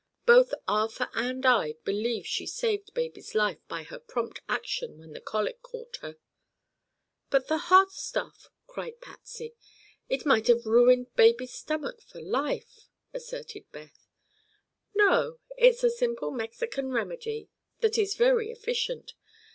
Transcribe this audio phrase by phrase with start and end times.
[0.25, 5.21] Both Arthur and I believe she saved baby's life by her prompt action when the
[5.21, 6.17] colic caught her."
[7.29, 9.53] "But the hot stuff!" cried Patsy.
[10.09, 14.07] "It might have ruined baby's stomach for life," asserted Beth.
[14.95, 17.49] "No; it's a simple Mexican remedy
[17.81, 19.13] that is very efficient.